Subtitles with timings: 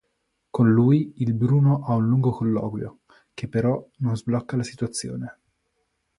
[0.49, 3.01] Con lui, il Bruno ha un lungo colloquio,
[3.35, 5.37] che però non sblocca la situazione.